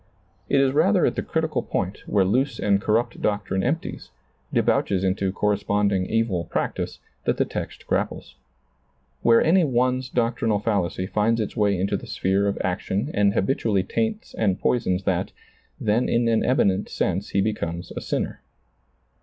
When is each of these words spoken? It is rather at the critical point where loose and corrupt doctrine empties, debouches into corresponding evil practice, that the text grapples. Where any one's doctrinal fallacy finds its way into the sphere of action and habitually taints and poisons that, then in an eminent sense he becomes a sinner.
It 0.49 0.59
is 0.59 0.71
rather 0.71 1.05
at 1.05 1.13
the 1.13 1.21
critical 1.21 1.61
point 1.61 1.99
where 2.07 2.25
loose 2.25 2.57
and 2.57 2.81
corrupt 2.81 3.21
doctrine 3.21 3.61
empties, 3.61 4.09
debouches 4.51 5.03
into 5.03 5.31
corresponding 5.31 6.07
evil 6.07 6.45
practice, 6.45 6.97
that 7.25 7.37
the 7.37 7.45
text 7.45 7.85
grapples. 7.85 8.33
Where 9.21 9.43
any 9.43 9.63
one's 9.63 10.09
doctrinal 10.09 10.57
fallacy 10.57 11.05
finds 11.05 11.39
its 11.39 11.55
way 11.55 11.79
into 11.79 11.97
the 11.97 12.07
sphere 12.07 12.47
of 12.47 12.57
action 12.61 13.11
and 13.13 13.35
habitually 13.35 13.83
taints 13.83 14.33
and 14.33 14.59
poisons 14.59 15.03
that, 15.03 15.33
then 15.79 16.09
in 16.09 16.27
an 16.27 16.43
eminent 16.43 16.89
sense 16.89 17.29
he 17.29 17.41
becomes 17.41 17.91
a 17.95 18.01
sinner. 18.01 18.41